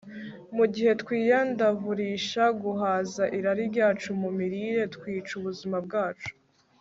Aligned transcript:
mu 0.55 0.65
gihe 0.73 0.91
twiyandavurisha 1.01 2.43
guhaza 2.61 3.23
irari 3.37 3.63
ryacu 3.73 4.09
mu 4.21 4.29
mirire 4.37 4.81
twica 4.95 5.31
ubuzima 5.39 5.77
bwacu 5.87 6.31